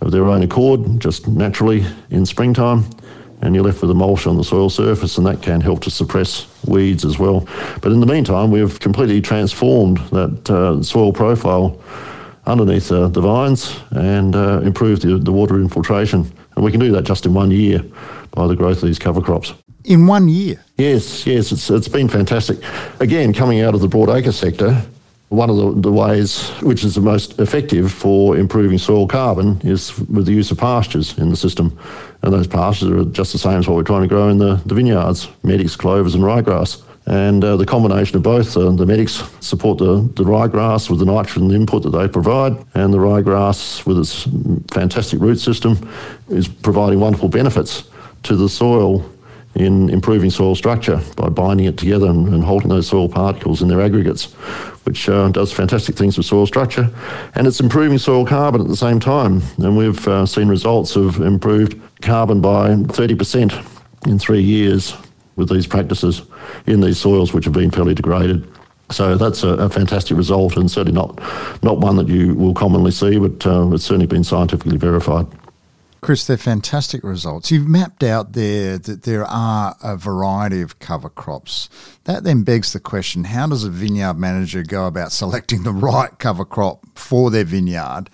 of 0.00 0.12
their 0.12 0.24
own 0.24 0.42
accord 0.42 1.00
just 1.00 1.26
naturally 1.26 1.84
in 2.10 2.24
springtime 2.24 2.84
and 3.40 3.54
you're 3.54 3.64
left 3.64 3.80
with 3.80 3.90
a 3.90 3.94
mulch 3.94 4.26
on 4.26 4.36
the 4.36 4.44
soil 4.44 4.70
surface, 4.70 5.18
and 5.18 5.26
that 5.26 5.42
can 5.42 5.60
help 5.60 5.80
to 5.80 5.90
suppress 5.90 6.46
weeds 6.66 7.04
as 7.04 7.18
well. 7.18 7.46
But 7.80 7.92
in 7.92 8.00
the 8.00 8.06
meantime, 8.06 8.50
we've 8.50 8.78
completely 8.80 9.20
transformed 9.20 9.98
that 10.10 10.50
uh, 10.50 10.82
soil 10.82 11.12
profile 11.12 11.80
underneath 12.46 12.90
uh, 12.90 13.08
the 13.08 13.20
vines 13.20 13.78
and 13.90 14.34
uh, 14.34 14.60
improved 14.60 15.02
the, 15.02 15.18
the 15.18 15.32
water 15.32 15.60
infiltration. 15.60 16.30
And 16.56 16.64
we 16.64 16.70
can 16.70 16.80
do 16.80 16.90
that 16.92 17.04
just 17.04 17.26
in 17.26 17.34
one 17.34 17.50
year 17.50 17.84
by 18.32 18.46
the 18.46 18.56
growth 18.56 18.82
of 18.82 18.88
these 18.88 18.98
cover 18.98 19.20
crops. 19.20 19.54
In 19.84 20.06
one 20.06 20.28
year? 20.28 20.62
Yes, 20.76 21.26
yes, 21.26 21.52
it's, 21.52 21.70
it's 21.70 21.88
been 21.88 22.08
fantastic. 22.08 22.58
Again, 23.00 23.32
coming 23.32 23.60
out 23.60 23.74
of 23.74 23.80
the 23.80 23.88
broadacre 23.88 24.32
sector, 24.32 24.82
one 25.28 25.50
of 25.50 25.56
the, 25.56 25.82
the, 25.82 25.92
ways 25.92 26.48
which 26.62 26.84
is 26.84 26.94
the 26.94 27.02
most 27.02 27.38
effective 27.38 27.92
for 27.92 28.38
improving 28.38 28.78
soil 28.78 29.06
carbon 29.06 29.60
is 29.62 29.98
with 29.98 30.24
the 30.24 30.32
use 30.32 30.50
of 30.50 30.58
pastures 30.58 31.18
in 31.18 31.28
the 31.28 31.36
system. 31.36 31.78
And 32.22 32.32
those 32.32 32.46
pastures 32.46 32.90
are 32.90 33.04
just 33.10 33.32
the 33.32 33.38
same 33.38 33.58
as 33.58 33.68
what 33.68 33.76
we're 33.76 33.82
trying 33.82 34.02
to 34.02 34.08
grow 34.08 34.28
in 34.30 34.38
the, 34.38 34.54
the 34.64 34.74
vineyards, 34.74 35.28
medics, 35.42 35.76
clovers 35.76 36.14
and 36.14 36.24
ryegrass. 36.24 36.82
And 37.06 37.42
uh, 37.42 37.56
the 37.56 37.66
combination 37.66 38.16
of 38.16 38.22
both, 38.22 38.56
uh, 38.56 38.70
the 38.70 38.86
medics 38.86 39.22
support 39.40 39.78
the, 39.78 40.10
the 40.14 40.24
ryegrass 40.24 40.90
with 40.90 40.98
the 40.98 41.06
nitrogen 41.06 41.50
input 41.50 41.82
that 41.84 41.90
they 41.90 42.06
provide, 42.06 42.52
and 42.74 42.92
the 42.92 42.98
ryegrass 42.98 43.86
with 43.86 43.98
its 43.98 44.24
fantastic 44.70 45.18
root 45.20 45.40
system 45.40 45.90
is 46.28 46.48
providing 46.48 47.00
wonderful 47.00 47.30
benefits 47.30 47.84
to 48.24 48.36
the 48.36 48.48
soil 48.48 49.10
in 49.60 49.90
improving 49.90 50.30
soil 50.30 50.54
structure 50.54 51.00
by 51.16 51.28
binding 51.28 51.66
it 51.66 51.76
together 51.76 52.08
and, 52.08 52.28
and 52.28 52.44
holding 52.44 52.68
those 52.68 52.86
soil 52.86 53.08
particles 53.08 53.62
in 53.62 53.68
their 53.68 53.80
aggregates, 53.80 54.32
which 54.84 55.08
uh, 55.08 55.28
does 55.28 55.52
fantastic 55.52 55.96
things 55.96 56.16
for 56.16 56.22
soil 56.22 56.46
structure. 56.46 56.90
And 57.34 57.46
it's 57.46 57.60
improving 57.60 57.98
soil 57.98 58.26
carbon 58.26 58.60
at 58.60 58.68
the 58.68 58.76
same 58.76 59.00
time. 59.00 59.42
And 59.58 59.76
we've 59.76 60.06
uh, 60.08 60.26
seen 60.26 60.48
results 60.48 60.96
of 60.96 61.20
improved 61.20 61.80
carbon 62.00 62.40
by 62.40 62.70
30% 62.70 63.66
in 64.06 64.18
three 64.18 64.42
years 64.42 64.94
with 65.36 65.48
these 65.48 65.66
practices 65.66 66.22
in 66.66 66.80
these 66.80 66.98
soils 66.98 67.32
which 67.32 67.44
have 67.44 67.54
been 67.54 67.70
fairly 67.70 67.94
degraded. 67.94 68.46
So 68.90 69.16
that's 69.16 69.42
a, 69.42 69.48
a, 69.50 69.68
fantastic 69.68 70.16
result, 70.16 70.56
and 70.56 70.70
certainly 70.70 70.98
not 70.98 71.20
not 71.62 71.78
one 71.78 71.96
that 71.96 72.08
you 72.08 72.34
will 72.34 72.54
commonly 72.54 72.90
see, 72.90 73.18
but 73.18 73.46
uh, 73.46 73.68
it's 73.72 73.84
certainly 73.84 74.06
been 74.06 74.24
scientifically 74.24 74.78
verified. 74.78 75.26
Chris, 76.00 76.26
they're 76.26 76.36
fantastic 76.36 77.02
results. 77.02 77.50
You've 77.50 77.68
mapped 77.68 78.02
out 78.02 78.32
there 78.32 78.78
that 78.78 79.02
there 79.02 79.24
are 79.24 79.76
a 79.82 79.96
variety 79.96 80.60
of 80.60 80.78
cover 80.78 81.08
crops. 81.08 81.68
That 82.04 82.24
then 82.24 82.42
begs 82.42 82.72
the 82.72 82.80
question 82.80 83.24
how 83.24 83.48
does 83.48 83.64
a 83.64 83.70
vineyard 83.70 84.14
manager 84.14 84.62
go 84.62 84.86
about 84.86 85.12
selecting 85.12 85.64
the 85.64 85.72
right 85.72 86.16
cover 86.18 86.44
crop 86.44 86.86
for 86.94 87.30
their 87.30 87.44
vineyard? 87.44 88.10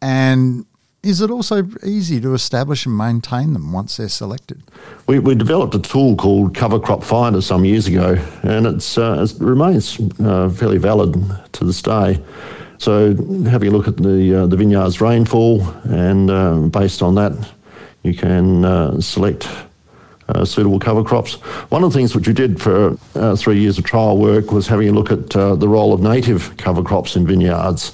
And 0.00 0.66
is 1.02 1.20
it 1.20 1.30
also 1.30 1.68
easy 1.84 2.20
to 2.20 2.32
establish 2.34 2.86
and 2.86 2.96
maintain 2.96 3.54
them 3.54 3.72
once 3.72 3.96
they're 3.96 4.08
selected? 4.08 4.62
We, 5.08 5.18
we 5.18 5.34
developed 5.34 5.74
a 5.74 5.80
tool 5.80 6.14
called 6.16 6.54
Cover 6.54 6.78
Crop 6.78 7.02
Finder 7.02 7.40
some 7.40 7.64
years 7.64 7.88
ago, 7.88 8.16
and 8.42 8.66
it's, 8.66 8.96
uh, 8.96 9.26
it 9.28 9.40
remains 9.40 9.98
uh, 10.20 10.48
fairly 10.50 10.78
valid 10.78 11.14
to 11.54 11.64
this 11.64 11.82
day. 11.82 12.22
So 12.82 13.14
having 13.44 13.68
a 13.68 13.70
look 13.70 13.86
at 13.86 13.96
the 13.96 14.42
uh, 14.42 14.46
the 14.48 14.56
vineyard's 14.56 15.00
rainfall, 15.00 15.62
and 15.84 16.28
uh, 16.28 16.56
based 16.62 17.00
on 17.00 17.14
that, 17.14 17.32
you 18.02 18.12
can 18.12 18.64
uh, 18.64 19.00
select 19.00 19.48
uh, 20.28 20.44
suitable 20.44 20.80
cover 20.80 21.04
crops. 21.04 21.34
One 21.70 21.84
of 21.84 21.92
the 21.92 21.96
things 21.96 22.16
which 22.16 22.26
we 22.26 22.32
did 22.34 22.60
for 22.60 22.98
uh, 23.14 23.36
three 23.36 23.60
years 23.60 23.78
of 23.78 23.84
trial 23.84 24.18
work 24.18 24.50
was 24.50 24.66
having 24.66 24.88
a 24.88 24.92
look 24.92 25.12
at 25.12 25.36
uh, 25.36 25.54
the 25.54 25.68
role 25.68 25.92
of 25.92 26.00
native 26.00 26.56
cover 26.56 26.82
crops 26.82 27.14
in 27.14 27.24
vineyards. 27.24 27.92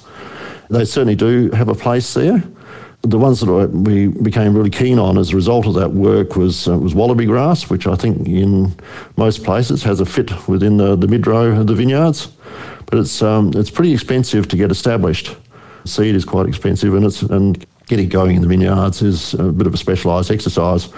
They 0.70 0.86
certainly 0.86 1.16
do 1.16 1.50
have 1.50 1.68
a 1.68 1.74
place 1.74 2.14
there. 2.14 2.42
The 3.02 3.18
ones 3.18 3.40
that 3.40 3.70
we 3.70 4.06
became 4.06 4.56
really 4.56 4.70
keen 4.70 4.98
on 4.98 5.18
as 5.18 5.32
a 5.32 5.36
result 5.36 5.66
of 5.66 5.74
that 5.74 5.90
work 5.90 6.34
was 6.34 6.66
was 6.66 6.94
wallaby 6.94 7.26
grass, 7.26 7.68
which 7.68 7.86
I 7.86 7.94
think 7.94 8.26
in 8.26 8.74
most 9.18 9.44
places 9.44 9.82
has 9.82 10.00
a 10.00 10.06
fit 10.06 10.48
within 10.48 10.78
the, 10.78 10.96
the 10.96 11.08
mid 11.08 11.26
row 11.26 11.60
of 11.60 11.66
the 11.66 11.74
vineyards 11.74 12.28
but 12.90 12.98
it's 12.98 13.22
um, 13.22 13.52
it's 13.54 13.70
pretty 13.70 13.92
expensive 13.92 14.48
to 14.48 14.56
get 14.56 14.70
established. 14.70 15.36
Seed 15.84 16.14
is 16.14 16.24
quite 16.24 16.46
expensive, 16.46 16.94
and 16.94 17.04
it's 17.04 17.22
and 17.22 17.64
getting 17.86 18.08
going 18.08 18.36
in 18.36 18.42
the 18.42 18.48
vineyards 18.48 19.02
is 19.02 19.34
a 19.34 19.52
bit 19.52 19.66
of 19.66 19.74
a 19.74 19.76
specialised 19.76 20.30
exercise. 20.30 20.88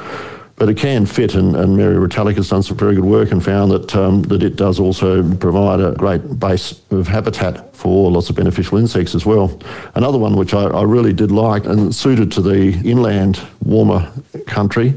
But 0.56 0.68
it 0.68 0.76
can 0.76 1.06
fit, 1.06 1.36
and, 1.36 1.56
and 1.56 1.74
Mary 1.74 1.96
Retallick 1.96 2.36
has 2.36 2.50
done 2.50 2.62
some 2.62 2.76
very 2.76 2.94
good 2.94 3.04
work 3.04 3.32
and 3.32 3.42
found 3.42 3.72
that 3.72 3.96
um, 3.96 4.22
that 4.24 4.42
it 4.42 4.56
does 4.56 4.78
also 4.78 5.22
provide 5.36 5.80
a 5.80 5.92
great 5.92 6.38
base 6.38 6.82
of 6.90 7.08
habitat 7.08 7.74
for 7.74 8.10
lots 8.10 8.28
of 8.28 8.36
beneficial 8.36 8.76
insects 8.76 9.14
as 9.14 9.24
well. 9.24 9.58
Another 9.94 10.18
one 10.18 10.36
which 10.36 10.52
I, 10.52 10.64
I 10.64 10.82
really 10.82 11.14
did 11.14 11.32
like 11.32 11.64
and 11.64 11.94
suited 11.94 12.30
to 12.32 12.42
the 12.42 12.78
inland 12.84 13.40
warmer 13.64 14.12
country 14.46 14.94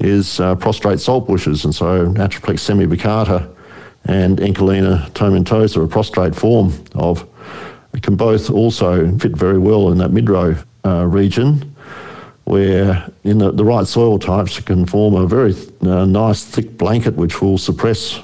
is 0.00 0.38
uh, 0.38 0.54
prostrate 0.54 1.00
salt 1.00 1.26
bushes, 1.26 1.64
and 1.64 1.74
so 1.74 2.06
Atriplex 2.12 2.60
semibaccata 2.60 3.48
and 4.04 4.38
Enchylaena 4.38 5.10
tomentosa, 5.10 5.84
a 5.84 5.88
prostrate 5.88 6.34
form 6.34 6.72
of, 6.94 7.28
can 8.02 8.16
both 8.16 8.50
also 8.50 9.16
fit 9.18 9.32
very 9.32 9.58
well 9.58 9.90
in 9.90 9.98
that 9.98 10.10
mid-row 10.10 10.56
uh, 10.84 11.06
region 11.06 11.74
where 12.44 13.08
in 13.22 13.38
the, 13.38 13.52
the, 13.52 13.64
right 13.64 13.86
soil 13.86 14.18
types 14.18 14.58
can 14.60 14.84
form 14.84 15.14
a 15.14 15.26
very 15.26 15.54
uh, 15.82 16.04
nice 16.04 16.44
thick 16.44 16.76
blanket 16.76 17.14
which 17.14 17.40
will 17.40 17.58
suppress 17.58 18.20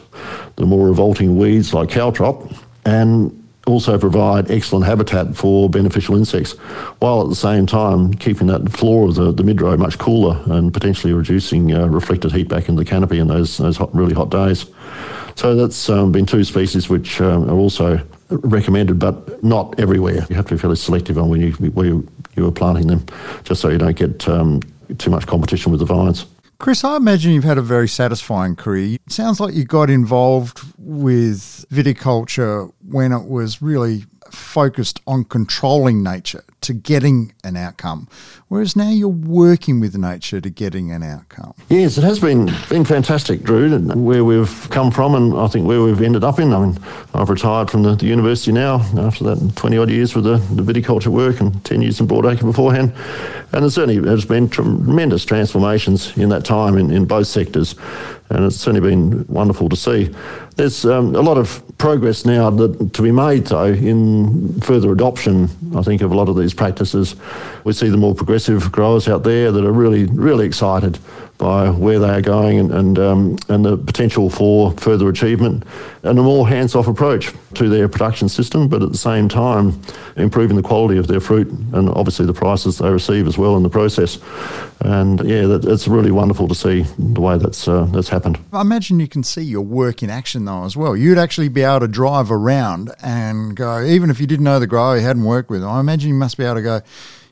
the 0.56 0.66
more 0.66 0.88
revolting 0.88 1.38
weeds 1.38 1.72
like 1.72 1.88
caltrop 1.88 2.56
and 2.84 3.46
also 3.66 3.98
provide 3.98 4.50
excellent 4.50 4.86
habitat 4.86 5.36
for 5.36 5.68
beneficial 5.68 6.16
insects, 6.16 6.52
while 7.00 7.20
at 7.22 7.28
the 7.28 7.34
same 7.34 7.66
time 7.66 8.14
keeping 8.14 8.46
that 8.46 8.70
floor 8.70 9.08
of 9.08 9.16
the, 9.16 9.32
the 9.32 9.42
mid-row 9.42 9.76
much 9.76 9.98
cooler 9.98 10.40
and 10.46 10.72
potentially 10.72 11.12
reducing 11.12 11.74
uh, 11.74 11.86
reflected 11.86 12.32
heat 12.32 12.48
back 12.48 12.68
in 12.68 12.76
the 12.76 12.84
canopy 12.84 13.18
in 13.18 13.26
those, 13.26 13.58
those 13.58 13.76
hot, 13.76 13.92
really 13.94 14.14
hot 14.14 14.30
days. 14.30 14.66
So 15.36 15.54
that's 15.54 15.88
um, 15.88 16.12
been 16.12 16.26
two 16.26 16.44
species 16.44 16.88
which 16.88 17.20
um, 17.20 17.48
are 17.48 17.54
also 17.54 18.00
recommended, 18.30 18.98
but 18.98 19.42
not 19.44 19.78
everywhere. 19.78 20.26
You 20.28 20.36
have 20.36 20.46
to 20.46 20.54
be 20.54 20.58
fairly 20.58 20.76
selective 20.76 21.18
on 21.18 21.28
when 21.28 21.40
you 21.40 21.52
where 21.52 21.86
you, 21.86 22.08
you 22.34 22.46
are 22.46 22.52
planting 22.52 22.88
them, 22.88 23.04
just 23.44 23.60
so 23.60 23.68
you 23.68 23.78
don't 23.78 23.96
get 23.96 24.26
um, 24.28 24.60
too 24.98 25.10
much 25.10 25.26
competition 25.26 25.70
with 25.70 25.80
the 25.80 25.86
vines. 25.86 26.26
Chris, 26.58 26.84
I 26.84 26.96
imagine 26.96 27.32
you've 27.32 27.44
had 27.44 27.58
a 27.58 27.62
very 27.62 27.86
satisfying 27.86 28.56
career. 28.56 28.96
It 29.06 29.12
sounds 29.12 29.40
like 29.40 29.54
you 29.54 29.66
got 29.66 29.90
involved 29.90 30.62
with 30.78 31.66
viticulture 31.70 32.72
when 32.82 33.12
it 33.12 33.28
was 33.28 33.60
really 33.60 34.04
focused 34.56 35.02
on 35.06 35.22
controlling 35.22 36.02
nature 36.02 36.42
to 36.62 36.72
getting 36.72 37.30
an 37.44 37.56
outcome, 37.58 38.08
whereas 38.48 38.74
now 38.74 38.88
you're 38.88 39.06
working 39.06 39.80
with 39.80 39.94
nature 39.98 40.40
to 40.40 40.48
getting 40.48 40.90
an 40.90 41.02
outcome. 41.02 41.52
Yes, 41.68 41.98
it 41.98 42.04
has 42.04 42.18
been 42.18 42.46
been 42.70 42.86
fantastic, 42.86 43.42
Drew, 43.42 43.78
where 43.78 44.24
we've 44.24 44.70
come 44.70 44.90
from 44.90 45.14
and 45.14 45.36
I 45.36 45.46
think 45.48 45.66
where 45.66 45.82
we've 45.82 46.00
ended 46.00 46.24
up 46.24 46.38
in. 46.38 46.54
I 46.54 46.64
mean, 46.64 46.78
I've 47.12 47.28
retired 47.28 47.70
from 47.70 47.82
the, 47.82 47.96
the 47.96 48.06
university 48.06 48.50
now 48.50 48.76
after 48.96 49.24
that 49.24 49.56
20 49.56 49.76
odd 49.76 49.90
years 49.90 50.14
with 50.14 50.24
the, 50.24 50.38
the 50.54 50.62
viticulture 50.62 51.08
work 51.08 51.40
and 51.40 51.62
10 51.62 51.82
years 51.82 52.00
in 52.00 52.08
Broadacre 52.08 52.40
beforehand. 52.40 52.94
And 53.52 53.62
there 53.62 53.70
certainly 53.70 54.08
has 54.08 54.24
been 54.24 54.48
tremendous 54.48 55.26
transformations 55.26 56.16
in 56.16 56.30
that 56.30 56.46
time 56.46 56.78
in, 56.78 56.90
in 56.90 57.04
both 57.04 57.26
sectors 57.26 57.74
and 58.30 58.44
it's 58.44 58.56
certainly 58.56 58.88
been 58.88 59.26
wonderful 59.28 59.68
to 59.68 59.76
see. 59.76 60.12
There's 60.56 60.86
um, 60.86 61.14
a 61.14 61.20
lot 61.20 61.36
of 61.36 61.62
progress 61.76 62.24
now 62.24 62.48
that, 62.48 62.94
to 62.94 63.02
be 63.02 63.12
made, 63.12 63.46
though, 63.46 63.66
in 63.66 64.58
further 64.62 64.90
adoption, 64.90 65.50
I 65.76 65.82
think, 65.82 66.00
of 66.00 66.12
a 66.12 66.16
lot 66.16 66.30
of 66.30 66.36
these 66.36 66.54
practices. 66.54 67.14
We 67.64 67.74
see 67.74 67.90
the 67.90 67.98
more 67.98 68.14
progressive 68.14 68.72
growers 68.72 69.06
out 69.06 69.22
there 69.22 69.52
that 69.52 69.64
are 69.64 69.72
really, 69.72 70.04
really 70.06 70.46
excited 70.46 70.98
by 71.38 71.68
where 71.68 71.98
they 71.98 72.10
are 72.10 72.22
going 72.22 72.58
and 72.58 72.86
and, 72.86 72.98
um, 72.98 73.36
and 73.48 73.64
the 73.64 73.76
potential 73.76 74.30
for 74.30 74.72
further 74.72 75.08
achievement 75.08 75.64
and 76.02 76.18
a 76.18 76.22
more 76.22 76.48
hands-off 76.48 76.86
approach 76.86 77.32
to 77.54 77.68
their 77.68 77.88
production 77.88 78.28
system, 78.28 78.68
but 78.68 78.82
at 78.82 78.92
the 78.92 78.98
same 78.98 79.28
time 79.28 79.80
improving 80.16 80.56
the 80.56 80.62
quality 80.62 80.98
of 80.98 81.06
their 81.06 81.20
fruit 81.20 81.48
and 81.48 81.88
obviously 81.90 82.26
the 82.26 82.32
prices 82.32 82.78
they 82.78 82.90
receive 82.90 83.26
as 83.26 83.36
well 83.36 83.56
in 83.56 83.62
the 83.62 83.68
process. 83.68 84.18
And 84.80 85.20
yeah, 85.24 85.46
that, 85.46 85.64
it's 85.64 85.88
really 85.88 86.10
wonderful 86.10 86.48
to 86.48 86.54
see 86.54 86.82
the 86.98 87.20
way 87.20 87.38
that's 87.38 87.66
uh, 87.66 87.84
that's 87.86 88.08
happened. 88.08 88.38
I 88.52 88.60
imagine 88.60 89.00
you 89.00 89.08
can 89.08 89.22
see 89.22 89.42
your 89.42 89.62
work 89.62 90.02
in 90.02 90.10
action 90.10 90.44
though 90.44 90.64
as 90.64 90.76
well. 90.76 90.96
You'd 90.96 91.18
actually 91.18 91.48
be 91.48 91.62
able 91.62 91.80
to 91.80 91.88
drive 91.88 92.30
around 92.30 92.92
and 93.02 93.56
go, 93.56 93.82
even 93.82 94.10
if 94.10 94.20
you 94.20 94.26
didn't 94.26 94.44
know 94.44 94.60
the 94.60 94.66
grower, 94.66 94.96
you 94.96 95.02
hadn't 95.02 95.24
worked 95.24 95.50
with. 95.50 95.64
I 95.64 95.80
imagine 95.80 96.08
you 96.08 96.14
must 96.14 96.36
be 96.36 96.44
able 96.44 96.56
to 96.56 96.62
go 96.62 96.80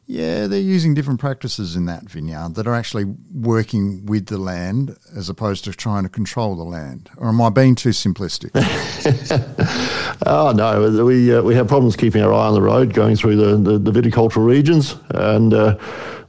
yeah, 0.07 0.47
they're 0.47 0.61
using 0.61 0.93
different 0.93 1.19
practices 1.19 1.77
in 1.77 1.87
that 1.87 2.03
vineyard 2.05 2.57
that 2.57 2.67
are 2.67 2.75
actually 2.75 3.05
working 3.33 4.05
with 4.05 4.27
the 4.27 4.37
land 4.37 4.97
as 5.17 5.31
opposed 5.31 5.65
to 5.65 5.73
trying 5.73 6.03
to 6.03 6.11
control 6.11 6.55
the 6.57 6.63
land. 6.63 7.09
Or 7.17 7.29
am 7.29 7.41
I 7.41 7.49
being 7.49 7.75
too 7.75 7.91
simplistic? 7.91 8.51
oh 10.27 10.53
no, 10.53 11.05
we 11.05 11.35
uh, 11.35 11.43
we 11.43 11.55
have 11.55 11.69
problems 11.69 11.97
keeping 11.97 12.23
our 12.23 12.33
eye 12.35 12.47
on 12.49 12.55
the 12.55 12.63
road 12.63 12.93
going 12.93 13.17
through 13.17 13.37
the 13.37 13.57
the, 13.57 13.79
the 13.79 13.91
viticultural 13.91 14.47
regions, 14.47 14.97
and 15.11 15.55
uh, 15.55 15.79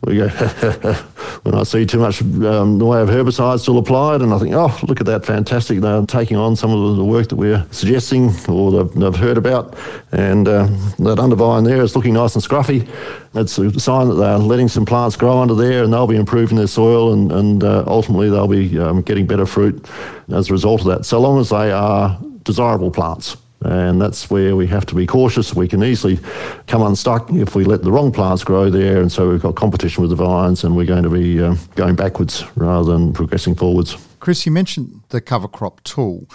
we 0.06 0.18
go 0.18 0.28
when 1.44 1.56
I 1.56 1.64
see 1.64 1.86
too 1.86 2.00
much 2.00 2.22
um, 2.22 2.78
the 2.78 2.86
way 2.86 3.02
of 3.02 3.10
herbicides 3.10 3.62
still 3.62 3.78
applied, 3.78 4.22
and 4.22 4.34
I 4.34 4.40
think, 4.40 4.54
oh, 4.54 4.78
look 4.84 5.00
at 5.00 5.06
that, 5.08 5.26
fantastic! 5.26 5.82
They're 5.82 6.06
taking 6.06 6.38
on 6.38 6.56
some 6.56 6.72
of 6.72 6.96
the 6.96 7.04
work 7.04 7.30
that 7.30 7.36
we're 7.36 7.66
suggesting 7.72 8.32
or 8.48 8.72
they've, 8.72 8.94
they've 8.94 9.16
heard 9.16 9.38
about, 9.38 9.76
and 10.12 10.48
uh, 10.48 10.68
that 11.00 11.20
undervine 11.20 11.64
there 11.64 11.82
is 11.82 11.96
looking 11.96 12.14
nice 12.14 12.36
and 12.36 12.44
scruffy. 12.44 12.88
It's 13.34 13.58
a 13.58 13.80
sign 13.80 14.08
that 14.10 14.16
they're 14.16 14.38
letting 14.38 14.68
some 14.68 14.86
plants 14.86 15.16
grow 15.16 15.40
under 15.40 15.56
there, 15.56 15.84
and 15.84 15.92
they'll 15.92 16.08
be 16.08 16.16
improving 16.16 16.58
their 16.58 16.68
soil, 16.68 17.14
and, 17.14 17.32
and 17.32 17.64
uh, 17.64 17.84
ultimately 17.88 18.30
they'll 18.30 18.48
be 18.48 18.78
um, 18.80 19.02
getting 19.02 19.26
better 19.26 19.46
fruit 19.46 19.90
as 20.32 20.50
a 20.50 20.54
result 20.54 20.82
of 20.82 20.88
that. 20.88 21.06
So 21.06 21.20
long 21.20 21.40
as 21.40 21.50
they 21.50 21.72
are 21.72 22.18
desirable 22.44 22.92
plants. 22.92 23.38
And 23.66 24.02
that's 24.02 24.30
where 24.30 24.56
we 24.56 24.68
have 24.68 24.86
to 24.88 24.96
be 24.96 25.06
cautious. 25.06 25.54
We 25.54 25.68
can 25.68 25.84
easily 25.84 26.20
come 26.68 26.82
unstuck 26.82 27.32
if 27.32 27.56
we 27.56 27.66
let 27.66 27.84
the 27.84 27.92
wrong 27.92 28.12
plants 28.12 28.44
grow 28.44 28.70
there. 28.70 29.02
And 29.02 29.12
so 29.12 29.30
we've 29.30 29.42
got 29.42 29.56
competition 29.56 30.02
with 30.02 30.12
the 30.12 30.16
vines 30.16 30.64
and 30.64 30.76
we're 30.76 30.86
going 30.86 31.04
to 31.04 31.10
be 31.10 31.42
uh, 31.42 31.56
going 31.76 31.96
backwards 31.96 32.44
rather 32.56 32.92
than 32.92 33.14
progressing 33.14 33.56
forwards. 33.56 33.98
Chris, 34.20 34.46
you 34.46 34.52
mentioned 34.52 35.02
the 35.10 35.22
cover 35.22 35.48
crop 35.48 35.84
tool. 35.84 36.28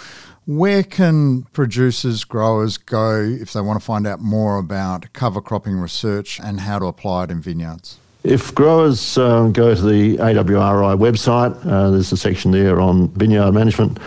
Where 0.45 0.83
can 0.83 1.43
producers, 1.53 2.23
growers 2.23 2.77
go 2.77 3.21
if 3.21 3.53
they 3.53 3.61
want 3.61 3.79
to 3.79 3.85
find 3.85 4.07
out 4.07 4.19
more 4.19 4.57
about 4.57 5.13
cover 5.13 5.39
cropping 5.39 5.77
research 5.77 6.39
and 6.39 6.61
how 6.61 6.79
to 6.79 6.85
apply 6.85 7.25
it 7.25 7.31
in 7.31 7.41
vineyards? 7.41 7.99
If 8.23 8.53
growers 8.53 9.17
uh, 9.17 9.47
go 9.47 9.73
to 9.73 9.81
the 9.81 10.17
AWRI 10.17 10.97
website, 10.97 11.55
uh, 11.65 11.89
there's 11.91 12.11
a 12.11 12.17
section 12.17 12.51
there 12.51 12.79
on 12.79 13.09
vineyard 13.09 13.51
management. 13.51 13.99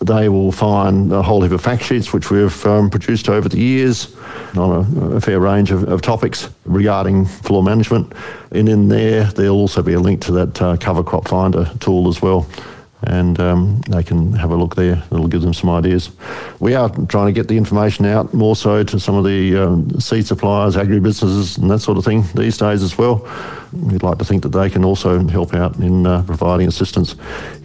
They 0.00 0.28
will 0.28 0.52
find 0.52 1.10
a 1.10 1.22
whole 1.22 1.42
heap 1.42 1.52
of 1.52 1.62
fact 1.62 1.84
sheets 1.84 2.12
which 2.12 2.30
we've 2.30 2.66
um, 2.66 2.90
produced 2.90 3.28
over 3.30 3.48
the 3.48 3.58
years 3.58 4.14
on 4.54 4.70
a, 4.70 5.16
a 5.16 5.20
fair 5.20 5.40
range 5.40 5.70
of, 5.70 5.84
of, 5.84 6.02
topics 6.02 6.50
regarding 6.66 7.24
floor 7.24 7.62
management. 7.62 8.12
And 8.50 8.68
in 8.68 8.88
there, 8.88 9.24
there'll 9.24 9.56
also 9.56 9.82
be 9.82 9.94
a 9.94 10.00
link 10.00 10.20
to 10.22 10.32
that 10.32 10.62
uh, 10.62 10.76
cover 10.76 11.02
crop 11.02 11.28
finder 11.28 11.70
tool 11.80 12.08
as 12.08 12.20
well 12.20 12.46
and 13.06 13.38
um, 13.40 13.80
they 13.88 14.02
can 14.02 14.32
have 14.32 14.50
a 14.50 14.56
look 14.56 14.74
there. 14.74 15.02
It'll 15.10 15.28
give 15.28 15.42
them 15.42 15.54
some 15.54 15.70
ideas. 15.70 16.10
We 16.60 16.74
are 16.74 16.88
trying 17.06 17.26
to 17.26 17.32
get 17.32 17.48
the 17.48 17.56
information 17.56 18.04
out 18.04 18.34
more 18.34 18.56
so 18.56 18.82
to 18.82 19.00
some 19.00 19.14
of 19.14 19.24
the 19.24 19.56
um, 19.56 20.00
seed 20.00 20.26
suppliers, 20.26 20.76
agribusinesses, 20.76 21.58
and 21.58 21.70
that 21.70 21.80
sort 21.80 21.98
of 21.98 22.04
thing 22.04 22.24
these 22.34 22.56
days 22.56 22.82
as 22.82 22.98
well. 22.98 23.26
We'd 23.72 24.02
like 24.02 24.18
to 24.18 24.24
think 24.24 24.42
that 24.42 24.50
they 24.50 24.70
can 24.70 24.84
also 24.84 25.26
help 25.28 25.54
out 25.54 25.76
in 25.76 26.06
uh, 26.06 26.22
providing 26.22 26.68
assistance 26.68 27.14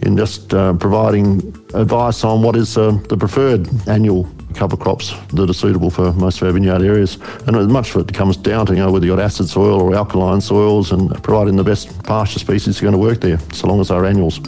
in 0.02 0.16
just 0.16 0.52
uh, 0.52 0.74
providing 0.74 1.38
advice 1.74 2.24
on 2.24 2.42
what 2.42 2.56
is 2.56 2.76
uh, 2.76 2.98
the 3.08 3.16
preferred 3.16 3.68
annual 3.88 4.28
cover 4.54 4.76
crops 4.76 5.14
that 5.28 5.48
are 5.48 5.54
suitable 5.54 5.90
for 5.90 6.12
most 6.12 6.40
of 6.40 6.46
our 6.46 6.52
vineyard 6.52 6.82
areas. 6.82 7.18
And 7.46 7.56
as 7.56 7.68
much 7.68 7.94
of 7.94 8.08
it 8.08 8.14
comes 8.14 8.36
down 8.36 8.66
to 8.66 8.74
you 8.74 8.80
know 8.80 8.92
whether 8.92 9.06
you've 9.06 9.16
got 9.16 9.24
acid 9.24 9.48
soil 9.48 9.80
or 9.80 9.94
alkaline 9.94 10.40
soils 10.40 10.92
and 10.92 11.10
providing 11.22 11.56
the 11.56 11.64
best 11.64 12.02
pasture 12.04 12.38
species 12.38 12.78
are 12.78 12.82
going 12.82 12.92
to 12.92 12.98
work 12.98 13.20
there, 13.20 13.38
so 13.52 13.66
long 13.66 13.80
as 13.80 13.88
they're 13.88 14.04
annuals. 14.04 14.40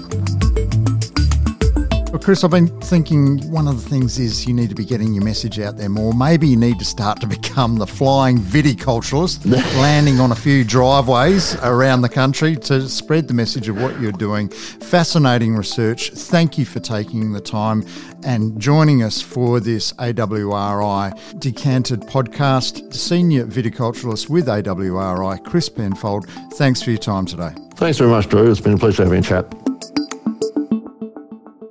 Chris, 2.24 2.42
I've 2.42 2.52
been 2.52 2.68
thinking 2.80 3.50
one 3.50 3.68
of 3.68 3.84
the 3.84 3.90
things 3.90 4.18
is 4.18 4.46
you 4.46 4.54
need 4.54 4.70
to 4.70 4.74
be 4.74 4.86
getting 4.86 5.12
your 5.12 5.22
message 5.22 5.60
out 5.60 5.76
there 5.76 5.90
more. 5.90 6.14
Maybe 6.14 6.48
you 6.48 6.56
need 6.56 6.78
to 6.78 6.84
start 6.86 7.20
to 7.20 7.26
become 7.26 7.76
the 7.76 7.86
flying 7.86 8.38
viticulturalist, 8.38 9.44
landing 9.76 10.20
on 10.20 10.32
a 10.32 10.34
few 10.34 10.64
driveways 10.64 11.54
around 11.56 12.00
the 12.00 12.08
country 12.08 12.56
to 12.56 12.88
spread 12.88 13.28
the 13.28 13.34
message 13.34 13.68
of 13.68 13.78
what 13.78 14.00
you're 14.00 14.10
doing. 14.10 14.48
Fascinating 14.48 15.54
research. 15.54 16.12
Thank 16.12 16.56
you 16.56 16.64
for 16.64 16.80
taking 16.80 17.32
the 17.32 17.42
time 17.42 17.86
and 18.24 18.58
joining 18.58 19.02
us 19.02 19.20
for 19.20 19.60
this 19.60 19.92
AWRI 19.92 21.38
Decanted 21.40 22.00
podcast. 22.04 22.94
Senior 22.94 23.44
viticulturalist 23.44 24.30
with 24.30 24.46
AWRI, 24.46 25.44
Chris 25.44 25.68
Penfold. 25.68 26.26
Thanks 26.54 26.80
for 26.80 26.88
your 26.88 27.00
time 27.00 27.26
today. 27.26 27.50
Thanks 27.74 27.98
very 27.98 28.08
much, 28.08 28.30
Drew. 28.30 28.50
It's 28.50 28.62
been 28.62 28.72
a 28.72 28.78
pleasure 28.78 29.04
having 29.04 29.18
a 29.18 29.22
chat. 29.22 29.63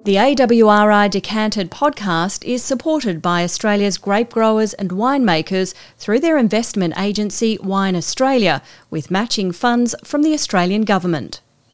The 0.05 0.15
AWRI 0.15 1.09
Decanted 1.09 1.71
podcast 1.71 2.43
is 2.43 2.61
supported 2.61 3.21
by 3.21 3.41
Australia's 3.41 3.97
grape 3.97 4.31
growers 4.31 4.73
and 4.73 4.89
winemakers 4.89 5.73
through 5.97 6.19
their 6.19 6.37
investment 6.37 6.99
agency 6.99 7.57
Wine 7.63 7.95
Australia, 7.95 8.61
with 8.89 9.09
matching 9.09 9.53
funds 9.53 9.95
from 10.03 10.23
the 10.23 10.33
Australian 10.33 10.81
Government. 10.81 11.39